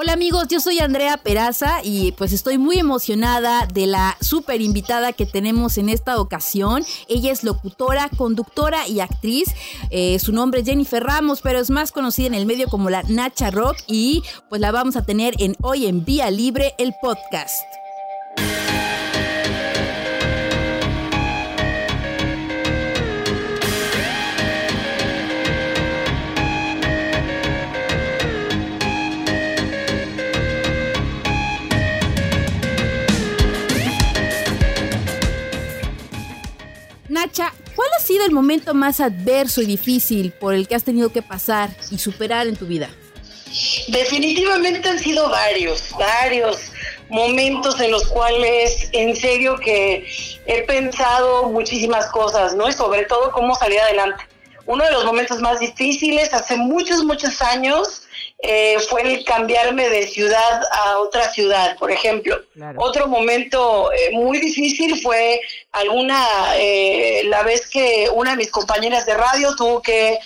Hola 0.00 0.12
amigos, 0.12 0.46
yo 0.48 0.60
soy 0.60 0.78
Andrea 0.78 1.16
Peraza 1.16 1.80
y 1.82 2.12
pues 2.12 2.32
estoy 2.32 2.56
muy 2.56 2.78
emocionada 2.78 3.66
de 3.66 3.88
la 3.88 4.16
super 4.20 4.60
invitada 4.60 5.12
que 5.12 5.26
tenemos 5.26 5.76
en 5.76 5.88
esta 5.88 6.20
ocasión. 6.20 6.84
Ella 7.08 7.32
es 7.32 7.42
locutora, 7.42 8.08
conductora 8.16 8.86
y 8.86 9.00
actriz. 9.00 9.48
Eh, 9.90 10.20
su 10.20 10.32
nombre 10.32 10.60
es 10.60 10.66
Jennifer 10.66 11.02
Ramos, 11.02 11.40
pero 11.40 11.58
es 11.58 11.70
más 11.70 11.90
conocida 11.90 12.28
en 12.28 12.34
el 12.34 12.46
medio 12.46 12.68
como 12.68 12.90
la 12.90 13.02
Nacha 13.02 13.50
Rock 13.50 13.76
y 13.88 14.22
pues 14.48 14.60
la 14.60 14.70
vamos 14.70 14.94
a 14.94 15.04
tener 15.04 15.34
en 15.40 15.56
Hoy 15.60 15.86
en 15.86 16.04
Vía 16.04 16.30
Libre, 16.30 16.74
el 16.78 16.94
podcast. 17.02 17.64
Sido 38.08 38.24
el 38.24 38.32
momento 38.32 38.72
más 38.72 39.00
adverso 39.00 39.60
y 39.60 39.66
difícil 39.66 40.32
por 40.32 40.54
el 40.54 40.66
que 40.66 40.74
has 40.74 40.82
tenido 40.82 41.12
que 41.12 41.20
pasar 41.20 41.68
y 41.90 41.98
superar 41.98 42.46
en 42.46 42.56
tu 42.56 42.66
vida? 42.66 42.88
Definitivamente 43.88 44.88
han 44.88 44.98
sido 44.98 45.28
varios, 45.28 45.90
varios 45.98 46.72
momentos 47.10 47.78
en 47.80 47.90
los 47.90 48.06
cuales 48.08 48.88
en 48.92 49.14
serio 49.14 49.56
que 49.58 50.06
he 50.46 50.62
pensado 50.62 51.50
muchísimas 51.50 52.06
cosas, 52.06 52.54
¿no? 52.54 52.66
Y 52.66 52.72
sobre 52.72 53.04
todo 53.04 53.30
cómo 53.30 53.54
salir 53.54 53.78
adelante. 53.78 54.24
Uno 54.64 54.84
de 54.84 54.90
los 54.90 55.04
momentos 55.04 55.40
más 55.40 55.60
difíciles 55.60 56.32
hace 56.32 56.56
muchos, 56.56 57.04
muchos 57.04 57.42
años 57.42 58.07
eh, 58.40 58.78
fue 58.88 59.02
el 59.02 59.24
cambiarme 59.24 59.88
de 59.88 60.06
ciudad 60.06 60.62
a 60.70 60.98
otra 61.00 61.28
ciudad, 61.32 61.76
por 61.76 61.90
ejemplo. 61.90 62.40
Otro 62.76 63.08
momento 63.08 63.92
eh, 63.92 64.10
muy 64.12 64.38
difícil 64.38 65.00
fue 65.02 65.40
alguna, 65.72 66.56
eh, 66.56 67.22
la 67.24 67.42
vez 67.42 67.68
que 67.68 68.08
una 68.14 68.32
de 68.32 68.36
mis 68.36 68.50
compañeras 68.50 69.06
de 69.06 69.14
radio 69.14 69.56
tuvo 69.56 69.82
que 69.82 70.18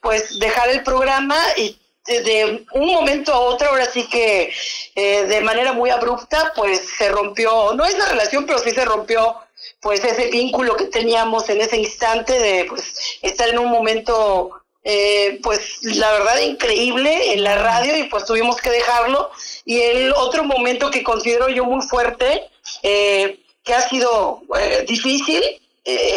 pues 0.00 0.40
dejar 0.40 0.68
el 0.70 0.82
programa 0.82 1.38
y 1.56 1.78
de, 2.06 2.66
un 2.72 2.86
momento 2.86 3.32
a 3.32 3.38
otro, 3.38 3.68
ahora 3.68 3.86
sí 3.86 4.06
que 4.08 4.52
de 4.94 5.40
manera 5.40 5.72
muy 5.72 5.90
abrupta, 5.90 6.52
pues 6.54 6.80
se 6.98 7.08
rompió, 7.08 7.72
no 7.74 7.84
es 7.84 7.96
la 7.96 8.08
relación, 8.08 8.44
pero 8.44 8.58
sí 8.58 8.72
se 8.72 8.84
rompió 8.84 9.36
pues 9.80 10.04
ese 10.04 10.30
vínculo 10.30 10.76
que 10.76 10.86
teníamos 10.86 11.48
en 11.48 11.60
ese 11.60 11.76
instante 11.76 12.38
de 12.38 12.64
pues 12.64 13.18
estar 13.22 13.48
en 13.48 13.58
un 13.58 13.70
momento 13.70 14.65
eh, 14.88 15.40
pues 15.42 15.82
la 15.82 16.12
verdad 16.12 16.38
increíble 16.38 17.32
en 17.32 17.42
la 17.42 17.56
radio 17.56 17.96
y 17.96 18.04
pues 18.04 18.24
tuvimos 18.24 18.56
que 18.58 18.70
dejarlo. 18.70 19.32
Y 19.64 19.80
el 19.80 20.12
otro 20.12 20.44
momento 20.44 20.92
que 20.92 21.02
considero 21.02 21.48
yo 21.48 21.64
muy 21.64 21.84
fuerte, 21.84 22.48
eh, 22.84 23.40
que 23.64 23.74
ha 23.74 23.88
sido 23.88 24.42
eh, 24.56 24.84
difícil, 24.86 25.42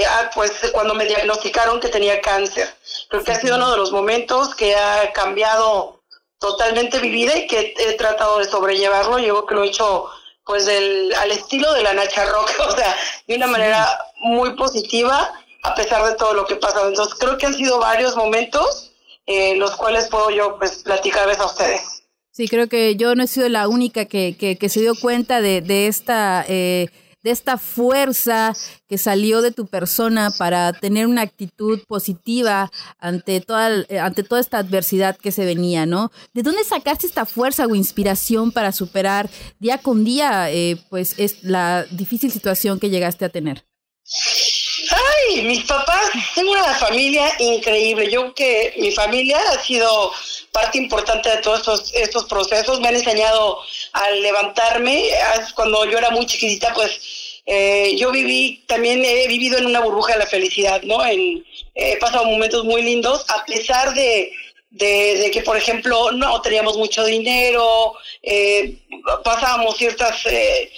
ah, 0.08 0.30
pues 0.36 0.52
cuando 0.72 0.94
me 0.94 1.06
diagnosticaron 1.06 1.80
que 1.80 1.89
tenía 1.89 2.22
cáncer. 2.22 2.70
Creo 3.08 3.23
que 3.23 3.31
ha 3.31 3.42
sido 3.42 3.56
uno 3.56 3.72
de 3.72 3.78
los 3.78 3.92
momentos 3.92 4.53
que 4.53 4.76
ha 4.76 5.11
cambiado 5.14 6.00
totalmente 6.38 7.00
mi 7.00 7.09
vida 7.09 7.36
y 7.39 7.48
que 7.48 7.73
he 7.76 7.94
tratado 7.94 8.38
de 8.38 8.45
sobrellevarlo. 8.45 9.17
Yo 9.17 9.48
que 9.48 9.56
lo 9.56 9.64
he 9.64 9.70
hecho 9.70 10.11
pues 10.45 10.67
del, 10.67 11.11
al 11.16 11.31
estilo 11.31 11.73
de 11.73 11.81
la 11.81 11.94
Nacha 11.94 12.23
Rock, 12.26 12.52
o 12.67 12.72
sea, 12.72 12.95
de 13.26 13.36
una 13.36 13.48
manera 13.48 14.00
muy 14.20 14.56
positiva 14.56 15.33
a 15.64 15.76
pesar 15.76 16.06
de 16.10 16.16
todo 16.16 16.34
lo 16.34 16.46
que 16.46 16.56
pasa. 16.56 16.88
Entonces 16.88 17.16
creo 17.20 17.38
que 17.38 17.46
han 17.46 17.54
sido 17.54 17.80
varios 17.80 18.16
momentos 18.16 18.90
eh, 19.26 19.56
los 19.58 19.76
cuales 19.76 20.08
puedo 20.08 20.32
yo 20.32 20.58
pues 20.58 20.82
platicarles 20.84 21.40
a 21.40 21.46
ustedes. 21.46 22.04
Sí, 22.32 22.48
creo 22.48 22.68
que 22.68 22.96
yo 22.96 23.14
no 23.14 23.24
he 23.24 23.28
sido 23.28 23.48
la 23.48 23.68
única 23.68 24.06
que, 24.06 24.36
que, 24.38 24.70
se 24.70 24.80
dio 24.80 24.96
cuenta 24.96 25.42
de, 25.42 25.62
de 25.62 25.88
esta... 25.88 26.45
Eh, 26.48 26.88
de 27.22 27.32
esta 27.32 27.58
fuerza 27.58 28.56
que 28.88 28.98
salió 28.98 29.42
de 29.42 29.52
tu 29.52 29.67
persona 29.67 30.32
para 30.32 30.72
tener 30.72 31.06
una 31.06 31.22
actitud 31.22 31.82
positiva 31.86 32.72
ante 32.98 33.42
toda, 33.42 33.86
ante 34.02 34.23
toda 34.23 34.39
esta 34.39 34.60
adversidad 34.60 35.17
que 35.17 35.33
se 35.33 35.44
venía, 35.45 35.86
¿no? 35.86 36.12
¿De 36.33 36.44
dónde 36.44 36.64
sacaste 36.64 37.08
esta 37.08 37.26
fuerza 37.26 37.66
o 37.66 37.76
inspiración 37.76 38.54
para 38.54 38.72
superar 38.72 39.30
día 39.60 39.80
con 39.80 40.06
día, 40.06 40.50
eh, 40.50 40.82
pues, 40.89 41.16
es 41.17 41.44
la 41.44 41.83
difícil 41.92 42.32
situación 42.32 42.80
que 42.80 42.89
llegaste 42.89 43.26
a 43.26 43.30
tener? 43.30 43.66
Ay, 44.99 45.42
mis 45.43 45.64
papás, 45.64 46.10
tengo 46.36 46.52
una 46.52 46.73
familia 46.76 47.32
increíble. 47.39 48.10
Yo 48.10 48.33
que 48.33 48.73
mi 48.77 48.92
familia 48.92 49.39
ha 49.52 49.60
sido 49.60 50.11
parte 50.52 50.77
importante 50.77 51.30
de 51.30 51.37
todos 51.37 51.60
estos, 51.60 51.93
estos 51.93 52.26
procesos. 52.26 52.80
Me 52.80 52.89
han 52.89 52.95
enseñado 52.95 53.59
a 53.93 54.09
levantarme. 54.11 55.05
Cuando 55.55 55.86
yo 55.86 55.98
era 55.98 56.09
muy 56.09 56.26
chiquitita, 56.26 56.73
pues 56.73 56.99
eh, 57.45 57.95
yo 57.98 58.11
viví, 58.11 58.64
también 58.67 59.04
he 59.04 59.27
vivido 59.27 59.58
en 59.58 59.65
una 59.65 59.80
burbuja 59.80 60.14
de 60.14 60.20
la 60.20 60.27
felicidad, 60.27 60.82
¿no? 60.83 61.04
He 61.05 61.98
pasado 61.99 62.26
momentos 62.26 62.64
muy 62.65 62.82
lindos, 62.82 63.26
a 63.30 63.43
pesar 63.45 63.93
de, 63.93 64.32
de, 64.70 65.32
que, 65.32 65.42
por 65.42 65.58
ejemplo, 65.58 66.11
no 66.11 66.42
teníamos 66.42 66.77
mucho 66.77 67.04
dinero, 67.05 67.95
eh, 68.21 68.77
pasábamos 69.23 69.77
ciertas, 69.77 70.26
eh, 70.26 70.71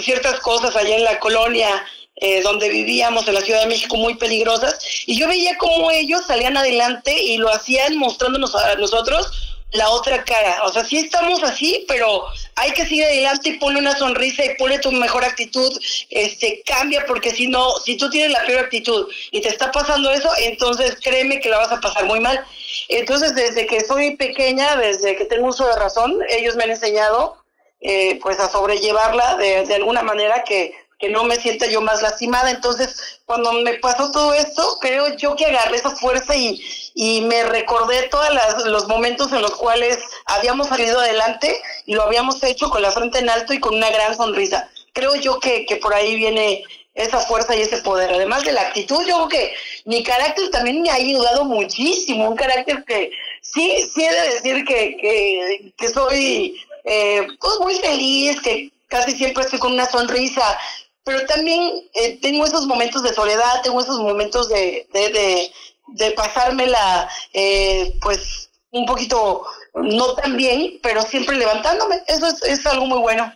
ciertas 0.00 0.38
cosas 0.40 0.76
allá 0.76 0.96
en 0.96 1.04
la 1.04 1.18
colonia 1.18 1.84
eh, 2.16 2.40
donde 2.42 2.68
vivíamos 2.68 3.28
en 3.28 3.34
la 3.34 3.42
Ciudad 3.42 3.60
de 3.60 3.66
México 3.66 3.96
muy 3.96 4.14
peligrosas 4.14 4.78
y 5.06 5.18
yo 5.18 5.28
veía 5.28 5.58
cómo 5.58 5.90
ellos 5.90 6.24
salían 6.26 6.56
adelante 6.56 7.12
y 7.22 7.36
lo 7.36 7.50
hacían 7.50 7.96
mostrándonos 7.98 8.54
a 8.54 8.74
nosotros 8.76 9.56
la 9.72 9.90
otra 9.90 10.24
cara. 10.24 10.62
O 10.64 10.72
sea, 10.72 10.84
sí 10.84 10.96
estamos 10.96 11.42
así, 11.42 11.84
pero 11.88 12.24
hay 12.54 12.70
que 12.72 12.84
seguir 12.84 13.04
adelante 13.04 13.50
y 13.50 13.58
ponle 13.58 13.80
una 13.80 13.96
sonrisa 13.96 14.44
y 14.44 14.54
ponle 14.56 14.78
tu 14.78 14.92
mejor 14.92 15.24
actitud, 15.24 15.78
este, 16.10 16.62
cambia, 16.64 17.04
porque 17.06 17.30
si 17.30 17.48
no, 17.48 17.76
si 17.84 17.96
tú 17.96 18.08
tienes 18.10 18.30
la 18.30 18.44
peor 18.46 18.64
actitud 18.64 19.08
y 19.30 19.40
te 19.40 19.48
está 19.48 19.70
pasando 19.70 20.10
eso, 20.10 20.30
entonces 20.38 20.96
créeme 21.02 21.40
que 21.40 21.50
la 21.50 21.58
vas 21.58 21.72
a 21.72 21.80
pasar 21.80 22.04
muy 22.06 22.20
mal. 22.20 22.42
Entonces, 22.88 23.34
desde 23.34 23.66
que 23.66 23.84
soy 23.84 24.16
pequeña, 24.16 24.76
desde 24.76 25.16
que 25.16 25.24
tengo 25.26 25.48
uso 25.48 25.66
de 25.66 25.76
razón, 25.76 26.18
ellos 26.30 26.56
me 26.56 26.64
han 26.64 26.70
enseñado, 26.70 27.36
eh, 27.80 28.18
pues, 28.22 28.38
a 28.40 28.48
sobrellevarla 28.48 29.36
de, 29.36 29.66
de 29.66 29.74
alguna 29.74 30.02
manera 30.02 30.44
que 30.44 30.72
que 30.98 31.08
no 31.08 31.24
me 31.24 31.36
sienta 31.36 31.66
yo 31.66 31.80
más 31.80 32.02
lastimada. 32.02 32.50
Entonces, 32.50 33.20
cuando 33.24 33.52
me 33.52 33.74
pasó 33.74 34.10
todo 34.10 34.32
esto, 34.34 34.78
creo 34.80 35.16
yo 35.16 35.36
que 35.36 35.46
agarré 35.46 35.76
esa 35.76 35.90
fuerza 35.90 36.34
y, 36.34 36.62
y 36.94 37.20
me 37.22 37.44
recordé 37.44 38.08
todos 38.08 38.28
los 38.66 38.88
momentos 38.88 39.32
en 39.32 39.42
los 39.42 39.54
cuales 39.56 39.98
habíamos 40.26 40.68
salido 40.68 41.00
adelante 41.00 41.60
y 41.84 41.94
lo 41.94 42.02
habíamos 42.02 42.42
hecho 42.42 42.70
con 42.70 42.82
la 42.82 42.92
frente 42.92 43.18
en 43.18 43.28
alto 43.28 43.52
y 43.52 43.60
con 43.60 43.74
una 43.74 43.90
gran 43.90 44.16
sonrisa. 44.16 44.68
Creo 44.92 45.14
yo 45.16 45.38
que, 45.40 45.66
que 45.66 45.76
por 45.76 45.92
ahí 45.92 46.16
viene 46.16 46.64
esa 46.94 47.20
fuerza 47.20 47.54
y 47.54 47.60
ese 47.60 47.78
poder. 47.82 48.12
Además 48.12 48.42
de 48.44 48.52
la 48.52 48.62
actitud, 48.62 49.06
yo 49.06 49.16
creo 49.16 49.28
que 49.28 49.54
mi 49.84 50.02
carácter 50.02 50.50
también 50.50 50.80
me 50.80 50.90
ha 50.90 50.94
ayudado 50.94 51.44
muchísimo. 51.44 52.30
Un 52.30 52.36
carácter 52.36 52.82
que 52.84 53.10
sí, 53.42 53.86
sí 53.94 54.02
he 54.02 54.10
de 54.10 54.34
decir 54.34 54.64
que, 54.64 54.96
que, 54.96 55.72
que 55.76 55.88
soy 55.90 56.58
eh, 56.84 57.26
pues 57.38 57.54
muy 57.60 57.74
feliz, 57.74 58.40
que 58.40 58.70
casi 58.88 59.12
siempre 59.12 59.44
estoy 59.44 59.58
con 59.58 59.72
una 59.72 59.86
sonrisa, 59.86 60.58
pero 61.06 61.24
también 61.24 61.88
eh, 61.94 62.18
tengo 62.20 62.44
esos 62.44 62.66
momentos 62.66 63.00
de 63.04 63.14
soledad, 63.14 63.62
tengo 63.62 63.80
esos 63.80 64.00
momentos 64.00 64.48
de, 64.48 64.88
de, 64.92 65.50
de, 65.86 66.10
pasármela, 66.10 67.08
eh, 67.32 67.96
pues, 68.02 68.50
un 68.72 68.84
poquito 68.86 69.44
no 69.74 70.14
tan 70.14 70.36
bien, 70.36 70.80
pero 70.82 71.02
siempre 71.02 71.36
levantándome. 71.36 72.02
Eso 72.08 72.26
es, 72.26 72.66
algo 72.66 72.86
muy 72.86 72.98
bueno. 72.98 73.32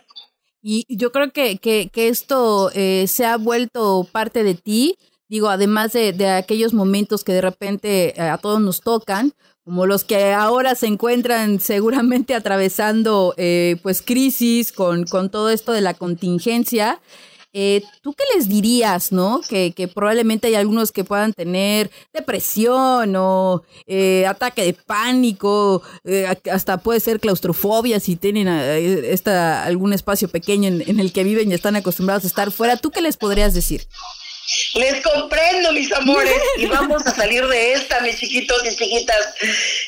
Y 0.61 0.85
yo 0.89 1.13
creo 1.13 1.31
que, 1.31 1.59
que, 1.59 1.87
que 1.87 2.09
esto 2.09 2.71
eh, 2.75 3.05
se 3.07 3.25
ha 3.25 3.37
vuelto 3.37 4.05
parte 4.11 4.43
de 4.43 4.55
ti, 4.55 4.97
digo, 5.29 5.47
además 5.47 5.93
de, 5.93 6.11
de 6.11 6.27
aquellos 6.27 6.73
momentos 6.73 7.23
que 7.23 7.31
de 7.31 7.41
repente 7.41 8.15
a 8.19 8.37
todos 8.37 8.59
nos 8.59 8.81
tocan, 8.81 9.33
como 9.63 9.85
los 9.85 10.03
que 10.03 10.33
ahora 10.33 10.75
se 10.75 10.87
encuentran 10.87 11.61
seguramente 11.61 12.35
atravesando 12.35 13.33
pues 13.81 14.01
crisis 14.01 14.73
con, 14.73 15.05
con 15.05 15.29
todo 15.29 15.49
esto 15.49 15.71
de 15.71 15.79
la 15.79 15.93
contingencia. 15.93 16.99
Eh, 17.53 17.83
¿Tú 18.01 18.13
qué 18.13 18.23
les 18.35 18.47
dirías, 18.47 19.11
no? 19.11 19.41
Que, 19.47 19.73
probablemente 19.93 20.47
hay 20.47 20.55
algunos 20.55 20.91
que 20.91 21.03
puedan 21.03 21.33
tener 21.33 21.91
depresión 22.13 23.13
o 23.17 23.63
eh, 23.87 24.25
ataque 24.25 24.63
de 24.63 24.73
pánico, 24.73 25.81
eh, 26.05 26.27
hasta 26.51 26.77
puede 26.77 26.99
ser 27.01 27.19
claustrofobia 27.19 27.99
si 27.99 28.15
tienen 28.15 28.47
esta, 28.47 29.63
algún 29.65 29.91
espacio 29.91 30.29
pequeño 30.29 30.69
en, 30.69 30.99
el 30.99 31.11
que 31.11 31.23
viven 31.23 31.51
y 31.51 31.53
están 31.53 31.75
acostumbrados 31.75 32.23
a 32.23 32.27
estar 32.27 32.51
fuera. 32.51 32.77
¿Tú 32.77 32.89
qué 32.91 33.01
les 33.01 33.17
podrías 33.17 33.53
decir? 33.53 33.85
Les 34.73 35.01
comprendo, 35.01 35.71
mis 35.71 35.91
amores, 35.91 36.41
y 36.57 36.65
vamos 36.65 37.05
a 37.05 37.13
salir 37.13 37.45
de 37.47 37.73
esta, 37.73 37.99
mis 38.01 38.17
chiquitos 38.17 38.65
y 38.65 38.75
chiquitas. 38.75 39.35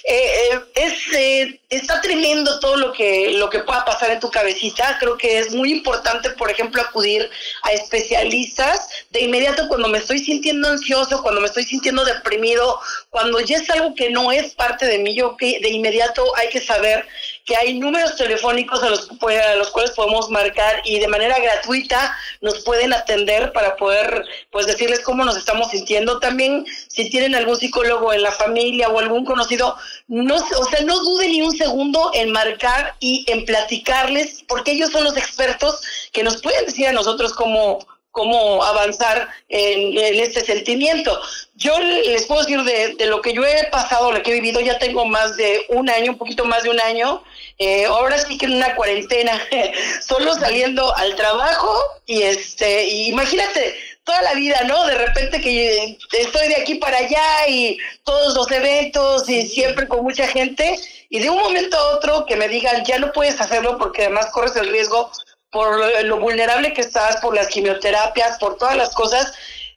Eh, 0.04 0.52
eh, 0.52 0.60
es, 0.76 0.94
eh, 1.14 1.60
está 1.70 2.00
tremendo 2.02 2.60
todo 2.60 2.78
lo 2.78 2.94
que, 2.94 3.32
lo 3.32 3.50
que 3.50 3.60
pueda 3.60 3.84
pasar 3.84 4.12
en 4.12 4.20
tu 4.20 4.30
cabecita. 4.30 4.98
Creo 5.00 5.18
que 5.18 5.40
es 5.40 5.54
muy 5.54 5.72
importante, 5.72 6.30
por 6.32 6.50
ejemplo, 6.52 6.82
acudir 6.82 7.30
a 7.64 7.72
especialistas 7.72 8.88
de 9.10 9.22
inmediato 9.22 9.68
cuando 9.68 9.88
me 9.88 9.98
estoy 9.98 10.20
sintiendo 10.20 10.70
ansioso, 10.70 11.22
cuando 11.22 11.42
me 11.42 11.48
estoy 11.48 11.64
sintiendo 11.64 12.06
deprimido, 12.06 12.80
cuando 13.10 13.40
ya 13.40 13.58
es 13.58 13.70
algo 13.70 13.96
que 13.96 14.10
no 14.10 14.32
es 14.32 14.54
parte 14.54 14.86
de 14.86 15.00
mí, 15.00 15.16
yo 15.16 15.36
que 15.36 15.60
de 15.62 15.70
inmediato 15.70 16.24
hay 16.38 16.50
que 16.50 16.62
saber 16.62 17.08
que 17.46 17.56
hay 17.58 17.78
números 17.78 18.16
telefónicos 18.16 18.82
a 18.84 18.90
los, 18.90 19.10
a 19.10 19.56
los 19.56 19.70
cuales 19.72 19.92
podemos 19.92 20.30
marcar 20.30 20.82
y 20.86 21.00
de 21.00 21.08
manera 21.08 21.38
gratuita 21.40 22.16
nos 22.42 22.64
pueden 22.64 22.94
atender 22.94 23.52
para 23.52 23.76
poder 23.76 24.26
pues 24.52 24.66
decirles 24.66 25.02
cómo 25.02 25.26
nos 25.26 25.36
estamos 25.36 25.70
sintiendo. 25.72 26.20
También 26.20 26.66
si 26.88 27.10
tienen 27.10 27.36
algún 27.36 27.58
psicólogo 27.58 28.14
en 28.14 28.24
la 28.24 28.32
familia 28.32 28.90
o 28.90 29.00
algún 29.00 29.26
conocido, 29.26 29.76
no, 30.08 30.36
o 30.36 30.66
sea, 30.66 30.82
no 30.86 31.00
duden 31.00 31.32
ni 31.32 31.42
un 31.42 31.56
segundo 31.58 32.12
en 32.14 32.32
marcar 32.32 32.96
y 33.00 33.26
en 33.28 33.46
platicarles, 33.46 34.44
porque 34.48 34.72
ellos 34.72 34.92
son 34.92 35.04
los 35.04 35.18
expertos 35.18 35.82
que 36.12 36.24
nos 36.24 36.42
pueden 36.42 36.66
decir 36.66 36.88
a 36.88 36.94
nosotros 36.94 37.34
cómo, 37.34 37.80
cómo 38.14 38.64
avanzar 38.64 39.28
en, 39.50 39.98
este 40.20 40.46
sentimiento. 40.46 41.20
Yo 41.56 41.78
les 41.80 42.26
puedo 42.26 42.42
decir 42.42 42.62
de, 42.62 42.94
de, 42.96 43.08
lo 43.08 43.22
que 43.22 43.34
yo 43.34 43.44
he 43.44 43.66
pasado, 43.72 44.12
lo 44.12 44.22
que 44.22 44.32
he 44.32 44.36
vivido, 44.36 44.62
ya 44.62 44.78
tengo 44.78 45.04
más 45.06 45.36
de 45.36 45.66
un 45.70 45.90
año, 45.90 46.12
un 46.12 46.18
poquito 46.18 46.46
más 46.46 46.62
de 46.64 46.70
un 46.70 46.80
año, 46.80 47.24
eh, 47.58 47.86
ahora 47.86 48.20
sí 48.20 48.38
que 48.38 48.46
en 48.46 48.54
una 48.54 48.76
cuarentena, 48.76 49.42
solo 50.08 50.36
saliendo 50.36 50.96
al 50.96 51.16
trabajo 51.16 51.74
y 52.06 52.22
este, 52.22 52.88
imagínate 52.88 53.76
toda 54.04 54.22
la 54.22 54.34
vida, 54.36 54.62
¿no? 54.66 54.86
De 54.86 54.96
repente 54.96 55.42
que 55.42 55.98
estoy 56.12 56.48
de 56.50 56.58
aquí 56.58 56.76
para 56.76 56.98
allá 56.98 57.48
y 57.48 57.80
todos 58.04 58.36
los 58.36 58.52
eventos 58.52 59.28
y 59.28 59.48
siempre 59.48 59.88
con 59.88 60.04
mucha 60.04 60.28
gente 60.28 60.78
y 61.10 61.20
de 61.20 61.30
un 61.32 61.40
momento 61.40 61.78
a 61.78 61.96
otro 61.96 62.26
que 62.28 62.36
me 62.36 62.48
digan 62.48 62.84
ya 62.86 63.00
no 63.00 63.12
puedes 63.12 63.40
hacerlo 63.40 63.78
porque 63.80 64.04
además 64.04 64.28
corres 64.32 64.56
el 64.56 64.70
riesgo 64.70 65.10
por 65.54 66.04
lo 66.04 66.20
vulnerable 66.20 66.74
que 66.74 66.82
estás, 66.82 67.18
por 67.18 67.36
las 67.36 67.48
quimioterapias, 67.48 68.38
por 68.40 68.58
todas 68.58 68.76
las 68.76 68.94
cosas. 68.94 69.34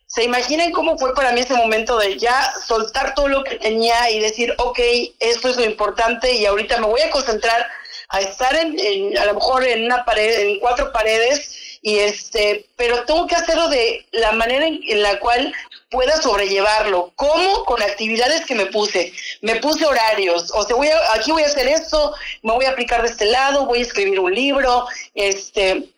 ¿Se 0.06 0.24
imaginan 0.24 0.72
cómo 0.72 0.96
fue 0.98 1.14
para 1.14 1.32
mí 1.32 1.40
ese 1.40 1.54
momento 1.54 1.98
de 1.98 2.18
ya 2.18 2.52
soltar 2.66 3.14
todo 3.14 3.28
lo 3.28 3.44
que 3.44 3.56
tenía 3.56 4.10
y 4.10 4.18
decir, 4.20 4.54
ok, 4.58 4.80
esto 5.20 5.48
es 5.48 5.56
lo 5.56 5.64
importante 5.64 6.32
y 6.32 6.46
ahorita 6.46 6.78
me 6.78 6.86
voy 6.86 7.02
a 7.02 7.10
concentrar 7.10 7.66
a 8.08 8.20
estar 8.20 8.56
en, 8.56 9.18
a 9.18 9.26
lo 9.26 9.34
mejor 9.34 9.64
en 9.64 9.84
una 9.84 10.04
pared, 10.04 10.40
en 10.40 10.60
cuatro 10.60 10.92
paredes 10.92 11.65
y 11.86 12.00
este, 12.00 12.66
pero 12.74 13.04
tengo 13.04 13.28
que 13.28 13.36
hacerlo 13.36 13.68
de 13.68 14.04
la 14.10 14.32
manera 14.32 14.66
en, 14.66 15.02
la 15.02 15.20
cual 15.20 15.54
pueda 15.88 16.20
sobrellevarlo. 16.20 17.12
¿Cómo? 17.14 17.64
Con 17.64 17.80
actividades 17.80 18.44
que 18.44 18.56
me 18.56 18.66
puse. 18.66 19.12
Me 19.40 19.60
puse 19.60 19.86
horarios. 19.86 20.50
O 20.52 20.64
sea, 20.64 20.74
voy 20.74 20.88
aquí 21.14 21.30
voy 21.30 21.44
a 21.44 21.46
hacer 21.46 21.68
esto, 21.68 22.12
me 22.42 22.54
voy 22.54 22.64
a 22.64 22.70
aplicar 22.70 23.02
de 23.02 23.08
este 23.08 23.26
lado, 23.26 23.66
voy 23.66 23.78
a 23.78 23.82
escribir 23.82 24.18
un 24.18 24.34
libro, 24.34 24.84
este, 25.14 25.88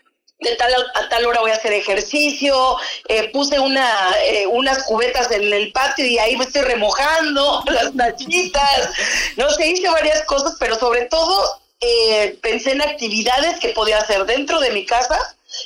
de 0.40 0.56
tal 0.56 0.74
a 0.94 1.08
tal 1.08 1.24
hora 1.24 1.40
voy 1.40 1.52
a 1.52 1.54
hacer 1.54 1.72
ejercicio, 1.72 2.76
eh, 3.08 3.30
puse 3.30 3.58
una, 3.58 4.14
eh, 4.26 4.46
unas 4.46 4.82
cubetas 4.82 5.30
en 5.30 5.50
el 5.50 5.72
patio 5.72 6.04
y 6.04 6.18
ahí 6.18 6.36
me 6.36 6.44
estoy 6.44 6.64
remojando 6.64 7.64
las 7.70 7.94
nachitas, 7.94 8.90
no 9.38 9.48
sé, 9.48 9.68
hice 9.68 9.88
varias 9.88 10.22
cosas, 10.24 10.54
pero 10.60 10.78
sobre 10.78 11.06
todo 11.06 11.62
eh, 11.80 12.36
pensé 12.42 12.72
en 12.72 12.82
actividades 12.82 13.58
que 13.58 13.70
podía 13.70 13.96
hacer 13.96 14.26
dentro 14.26 14.60
de 14.60 14.72
mi 14.72 14.84
casa, 14.84 15.18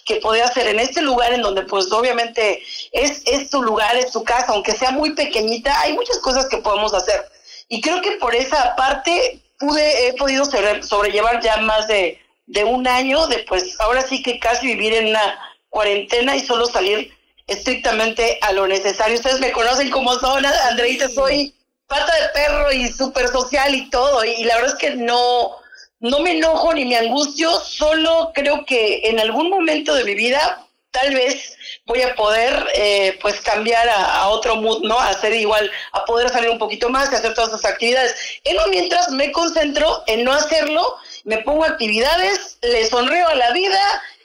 que 0.04 0.16
podía 0.16 0.44
hacer 0.44 0.66
en 0.68 0.80
este 0.80 1.02
lugar 1.02 1.32
en 1.32 1.42
donde 1.42 1.62
pues 1.62 1.90
obviamente 1.92 2.62
es, 2.92 3.22
es 3.26 3.50
tu 3.50 3.62
lugar, 3.62 3.96
es 3.96 4.12
tu 4.12 4.24
casa, 4.24 4.46
aunque 4.48 4.72
sea 4.72 4.90
muy 4.90 5.14
pequeñita, 5.14 5.80
hay 5.80 5.92
muchas 5.92 6.18
cosas 6.18 6.46
que 6.48 6.58
podemos 6.58 6.94
hacer. 6.94 7.24
Y 7.68 7.80
creo 7.80 8.00
que 8.02 8.12
por 8.12 8.34
esa 8.34 8.74
parte 8.76 9.40
pude, 9.58 10.08
he 10.08 10.12
podido 10.14 10.44
sobrellevar 10.82 11.40
ya 11.40 11.58
más 11.58 11.88
de 11.88 12.22
de 12.46 12.64
un 12.64 12.86
año 12.86 13.26
de 13.28 13.44
pues 13.48 13.80
ahora 13.80 14.02
sí 14.02 14.22
que 14.22 14.38
casi 14.38 14.66
vivir 14.66 14.94
en 14.94 15.08
una 15.08 15.38
cuarentena 15.70 16.36
y 16.36 16.40
solo 16.40 16.66
salir 16.66 17.16
estrictamente 17.46 18.38
a 18.42 18.52
lo 18.52 18.66
necesario. 18.66 19.16
Ustedes 19.16 19.40
me 19.40 19.52
conocen 19.52 19.90
como 19.90 20.14
son, 20.18 20.44
Andreita, 20.44 21.08
soy 21.08 21.54
pata 21.86 22.12
de 22.14 22.28
perro 22.28 22.72
y 22.72 22.88
súper 22.92 23.28
social 23.28 23.74
y 23.74 23.88
todo, 23.90 24.24
y 24.24 24.44
la 24.44 24.56
verdad 24.56 24.72
es 24.72 24.78
que 24.78 24.94
no, 24.96 25.56
no 26.02 26.20
me 26.20 26.32
enojo 26.32 26.74
ni 26.74 26.84
me 26.84 26.96
angustio, 26.96 27.50
solo 27.60 28.32
creo 28.34 28.64
que 28.66 29.02
en 29.04 29.20
algún 29.20 29.48
momento 29.48 29.94
de 29.94 30.04
mi 30.04 30.14
vida 30.14 30.66
tal 30.90 31.14
vez 31.14 31.56
voy 31.86 32.02
a 32.02 32.14
poder 32.14 32.66
eh, 32.74 33.18
pues 33.22 33.40
cambiar 33.40 33.88
a, 33.88 34.28
otro 34.28 34.56
mood, 34.56 34.82
¿no? 34.82 34.98
A 34.98 35.08
hacer 35.08 35.32
igual, 35.32 35.70
a 35.92 36.04
poder 36.04 36.28
salir 36.28 36.50
un 36.50 36.58
poquito 36.58 36.90
más 36.90 37.10
y 37.10 37.14
hacer 37.14 37.34
todas 37.34 37.50
esas 37.50 37.64
actividades. 37.64 38.14
En 38.44 38.56
mientras 38.70 39.10
me 39.10 39.32
concentro 39.32 40.02
en 40.06 40.24
no 40.24 40.32
hacerlo 40.32 40.96
me 41.24 41.38
pongo 41.38 41.64
actividades, 41.64 42.58
le 42.62 42.84
sonrío 42.86 43.28
a 43.28 43.34
la 43.34 43.52
vida 43.52 43.80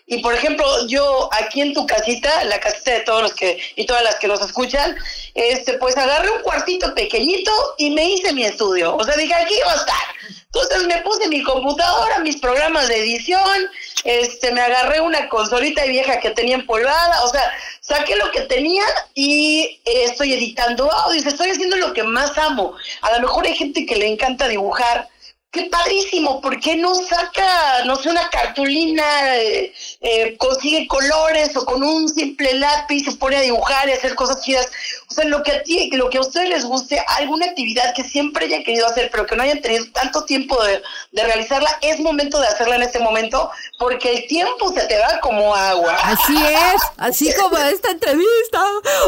y 0.10 0.20
por 0.20 0.34
ejemplo, 0.34 0.66
yo 0.88 1.30
aquí 1.34 1.60
en 1.62 1.74
tu 1.74 1.86
casita, 1.86 2.46
la 2.46 2.62
casita 2.62 2.92
de 2.92 3.00
todos 3.02 3.22
los 3.22 3.34
que 3.34 3.60
y 3.76 3.86
todas 3.86 4.04
las 4.04 4.16
que 4.16 4.30
nos 4.30 4.40
escuchan, 4.40 4.96
este 5.34 5.74
pues 5.74 5.98
agarré 5.98 6.32
un 6.32 6.42
cuartito 6.44 6.96
pequeñito 6.96 7.52
y 7.78 7.90
me 7.90 8.10
hice 8.10 8.32
mi 8.32 8.46
estudio. 8.46 8.96
O 8.96 9.04
sea, 9.04 9.18
dije, 9.18 9.34
aquí 9.34 9.56
va 9.66 9.74
a 9.74 9.76
estar. 9.76 9.98
Entonces 10.46 10.88
me 10.88 11.02
puse 11.02 11.28
mi 11.28 11.44
computadora, 11.44 12.20
mis 12.20 12.38
programas 12.38 12.88
de 12.88 13.00
edición, 13.02 13.70
este 14.06 14.54
me 14.54 14.62
agarré 14.62 15.02
una 15.02 15.28
consolita 15.28 15.84
vieja 15.84 16.22
que 16.22 16.30
tenía 16.32 16.56
empolvada, 16.56 17.26
o 17.26 17.28
sea, 17.28 17.44
saqué 17.82 18.16
lo 18.16 18.32
que 18.32 18.42
tenía 18.42 18.84
y 19.14 19.82
estoy 19.84 20.34
editando 20.34 20.90
audios, 20.90 21.26
estoy 21.26 21.50
haciendo 21.50 21.76
lo 21.76 21.92
que 21.92 22.04
más 22.04 22.38
amo. 22.38 22.76
A 23.02 23.12
lo 23.12 23.20
mejor 23.20 23.46
hay 23.46 23.56
gente 23.56 23.86
que 23.86 23.98
le 23.98 24.08
encanta 24.08 24.48
dibujar 24.48 25.10
qué 25.52 25.70
padrísimo, 25.72 26.42
¿por 26.42 26.60
qué 26.60 26.76
no 26.76 26.94
saca, 26.94 27.84
no 27.86 27.96
sé, 27.96 28.10
una 28.10 28.30
cartulina, 28.30 29.38
eh, 29.38 29.74
eh, 30.02 30.38
consigue 30.38 30.88
colores 30.88 31.56
o 31.56 31.66
con 31.66 31.84
un 31.84 32.10
simple 32.10 32.54
lápiz 32.56 33.06
se 33.06 33.14
pone 33.14 33.38
a 33.38 33.42
dibujar 33.42 33.88
y 33.88 33.94
hacer 33.94 34.16
cosas 34.16 34.42
chidas? 34.44 34.70
O 35.10 35.14
sea, 35.14 35.26
lo 35.26 35.42
que 35.44 35.54
a 35.54 35.64
ti, 35.64 35.90
lo 35.94 36.10
que 36.10 36.18
a 36.18 36.22
ustedes 36.22 36.50
les 36.50 36.66
guste, 36.66 37.02
alguna 37.08 37.46
actividad 37.46 37.94
que 37.96 38.04
siempre 38.04 38.46
hayan 38.46 38.64
querido 38.64 38.88
hacer, 38.88 39.10
pero 39.10 39.26
que 39.26 39.36
no 39.36 39.44
hayan 39.44 39.62
tenido 39.62 39.86
tanto 39.94 40.26
tiempo 40.26 40.62
de, 40.64 40.82
de 41.14 41.24
realizarla, 41.24 41.70
es 41.82 42.00
momento 42.02 42.40
de 42.40 42.48
hacerla 42.48 42.76
en 42.76 42.84
este 42.84 43.00
momento, 43.00 43.50
porque 43.80 44.12
el 44.14 44.28
tiempo 44.28 44.72
se 44.74 44.82
te 44.86 45.00
va 45.00 45.20
como 45.22 45.56
agua. 45.56 45.96
Así 46.04 46.36
es, 46.36 46.82
así 46.98 47.34
como 47.40 47.58
esta 47.58 47.92
entrevista. 47.92 48.64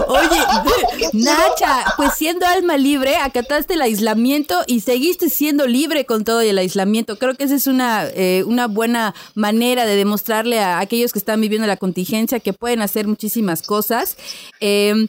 Oye, 0.07 1.09
Nacha, 1.13 1.85
pues 1.97 2.13
siendo 2.15 2.45
alma 2.45 2.77
libre, 2.77 3.17
acataste 3.17 3.73
el 3.73 3.81
aislamiento 3.81 4.63
y 4.67 4.81
seguiste 4.81 5.29
siendo 5.29 5.67
libre 5.67 6.05
con 6.05 6.23
todo 6.29 6.41
el 6.41 6.59
aislamiento. 6.59 7.17
Creo 7.17 7.33
que 7.33 7.45
esa 7.45 7.55
es 7.55 7.65
una, 7.65 8.05
eh, 8.13 8.43
una 8.45 8.67
buena 8.67 9.15
manera 9.33 9.87
de 9.87 9.95
demostrarle 9.95 10.59
a 10.59 10.77
aquellos 10.77 11.11
que 11.11 11.17
están 11.17 11.41
viviendo 11.41 11.65
la 11.65 11.75
contingencia 11.75 12.39
que 12.39 12.53
pueden 12.53 12.83
hacer 12.83 13.07
muchísimas 13.07 13.63
cosas. 13.63 14.15
Eh, 14.59 15.07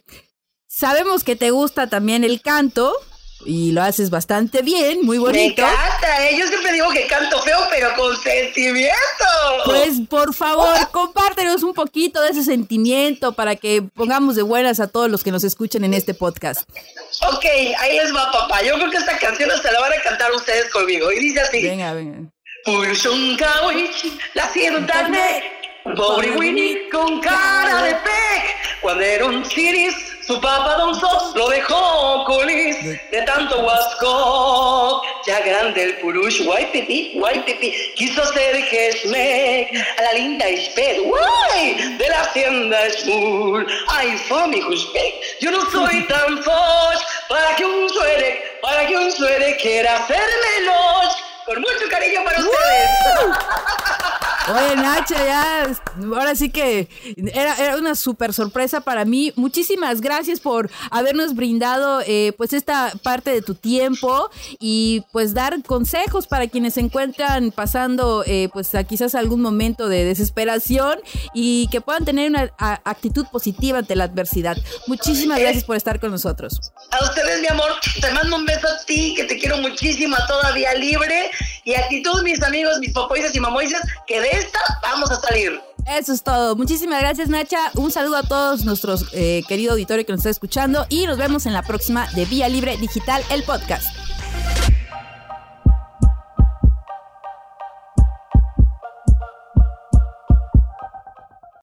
sabemos 0.67 1.23
que 1.23 1.35
te 1.35 1.51
gusta 1.51 1.85
también 1.85 2.23
el 2.23 2.41
canto 2.41 2.91
y 3.45 3.71
lo 3.71 3.83
haces 3.83 4.09
bastante 4.09 4.63
bien, 4.63 5.05
muy 5.05 5.19
bonito. 5.19 5.61
Me 5.61 5.67
encanta, 5.67 6.27
¿eh? 6.27 6.39
yo 6.39 6.49
canto 7.11 7.41
feo, 7.41 7.59
pero 7.69 7.93
con 7.95 8.17
sentimiento. 8.17 9.25
Pues 9.65 9.99
por 10.09 10.33
favor, 10.33 10.75
compártenos 10.91 11.61
un 11.61 11.73
poquito 11.73 12.21
de 12.21 12.29
ese 12.29 12.43
sentimiento 12.43 13.33
para 13.33 13.55
que 13.57 13.81
pongamos 13.81 14.35
de 14.37 14.43
buenas 14.43 14.79
a 14.79 14.87
todos 14.87 15.11
los 15.11 15.23
que 15.23 15.31
nos 15.31 15.43
escuchen 15.43 15.83
en 15.83 15.93
este 15.93 16.13
podcast. 16.13 16.67
Ok, 17.33 17.45
ahí 17.79 17.97
les 17.97 18.15
va, 18.15 18.31
papá. 18.31 18.63
Yo 18.63 18.75
creo 18.75 18.89
que 18.89 18.97
esta 18.97 19.17
canción 19.17 19.49
se 19.61 19.71
la 19.71 19.81
van 19.81 19.91
a 19.91 20.01
cantar 20.01 20.31
ustedes 20.31 20.71
conmigo. 20.71 21.11
Y 21.11 21.19
dice 21.19 21.41
así. 21.41 21.61
Venga, 21.61 21.93
venga. 21.93 22.17
la 24.33 24.47
de 25.09 25.95
Pobre 25.95 26.31
Winnie 26.37 26.89
con 26.89 27.19
cara 27.19 27.83
de 27.83 27.95
pec. 27.95 28.81
Cuando 28.81 29.03
era 29.03 29.25
un 29.25 29.43
chiris, 29.43 29.95
su 30.25 30.39
papá 30.39 30.75
Don 30.75 30.99
Sos 30.99 31.35
lo 31.35 31.49
dejó 31.49 32.23
colis 32.25 32.83
de 32.83 33.21
tanto 33.23 33.59
huasco. 33.59 35.01
Ya 35.25 35.39
grande 35.41 35.83
el 35.83 35.97
purush, 35.97 36.43
guay 36.43 36.65
pipi, 36.71 37.13
guay 37.15 37.39
pipi, 37.41 37.73
quiso 37.95 38.23
ser 38.33 38.55
Gesmek 38.63 39.71
a 39.97 40.01
la 40.01 40.13
linda 40.13 40.49
Isped, 40.49 41.01
guay, 41.03 41.97
de 41.97 42.09
la 42.09 42.21
hacienda 42.21 42.89
Smul. 42.91 43.67
Ay, 43.89 44.17
Fomi 44.27 44.61
Huspek, 44.61 45.39
yo 45.41 45.51
no 45.51 45.69
soy 45.71 46.07
tan 46.07 46.43
foch 46.43 47.01
para 47.29 47.55
que 47.55 47.65
un 47.65 47.89
suere, 47.89 48.57
para 48.61 48.87
que 48.87 48.95
un 48.95 49.11
suere 49.11 49.57
quiera 49.57 49.97
hacerme 49.97 50.65
los. 50.65 51.15
Con 51.45 51.59
mucho 51.59 51.89
cariño 51.89 52.23
para 52.23 52.39
ustedes. 52.39 53.37
Oye, 54.49 54.75
Nacha, 54.75 55.23
ya, 55.23 55.67
ahora 56.15 56.35
sí 56.35 56.49
que 56.49 56.89
era, 57.33 57.55
era 57.55 57.77
una 57.77 57.95
súper 57.95 58.33
sorpresa 58.33 58.81
para 58.81 59.05
mí. 59.05 59.33
Muchísimas 59.35 60.01
gracias 60.01 60.39
por 60.39 60.69
habernos 60.89 61.35
brindado 61.35 62.01
eh, 62.07 62.33
pues 62.37 62.53
esta 62.53 62.91
parte 63.03 63.31
de 63.31 63.41
tu 63.41 63.53
tiempo 63.53 64.29
y 64.59 65.03
pues 65.11 65.33
dar 65.33 65.61
consejos 65.63 66.25
para 66.25 66.47
quienes 66.47 66.73
se 66.73 66.79
encuentran 66.79 67.51
pasando 67.51 68.23
eh, 68.25 68.49
pues 68.51 68.73
a 68.73 68.83
quizás 68.83 69.13
algún 69.13 69.41
momento 69.41 69.87
de 69.89 70.05
desesperación 70.05 70.99
y 71.33 71.67
que 71.71 71.81
puedan 71.81 72.03
tener 72.03 72.29
una 72.29 72.51
actitud 72.83 73.25
positiva 73.31 73.79
ante 73.79 73.95
la 73.95 74.05
adversidad. 74.05 74.57
Muchísimas 74.87 75.39
gracias 75.39 75.63
por 75.63 75.75
estar 75.75 75.99
con 75.99 76.11
nosotros. 76.11 76.71
A 76.91 77.03
ustedes, 77.03 77.41
mi 77.41 77.47
amor, 77.47 77.69
te 78.01 78.11
mando 78.11 78.35
un 78.35 78.45
beso 78.45 78.67
a 78.67 78.85
ti, 78.85 79.13
que 79.15 79.25
te 79.25 79.37
quiero 79.37 79.57
muchísimo, 79.57 80.15
todavía 80.27 80.73
libre 80.73 81.29
y 81.63 81.75
a 81.75 81.87
ti 81.87 82.01
todos 82.01 82.23
mis 82.23 82.41
amigos, 82.41 82.79
mis 82.79 82.91
popoises 82.91 83.35
y 83.35 83.39
mamoises, 83.39 83.79
que 84.07 84.19
de 84.19 84.30
esta 84.31 84.59
vamos 84.81 85.11
a 85.11 85.19
salir. 85.19 85.59
Eso 85.87 86.13
es 86.13 86.23
todo. 86.23 86.55
Muchísimas 86.55 87.01
gracias, 87.01 87.29
Nacha. 87.29 87.71
Un 87.75 87.91
saludo 87.91 88.17
a 88.17 88.23
todos 88.23 88.65
nuestros 88.65 89.07
eh, 89.13 89.43
querido 89.47 89.71
auditorio 89.71 90.05
que 90.05 90.11
nos 90.11 90.19
está 90.19 90.29
escuchando 90.29 90.85
y 90.89 91.05
nos 91.07 91.17
vemos 91.17 91.45
en 91.45 91.53
la 91.53 91.63
próxima 91.63 92.07
de 92.11 92.25
Vía 92.25 92.47
Libre 92.49 92.77
Digital, 92.77 93.23
el 93.31 93.43
podcast. 93.43 93.85